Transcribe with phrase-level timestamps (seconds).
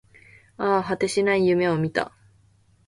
[0.57, 2.11] ああ、果てしない夢を見た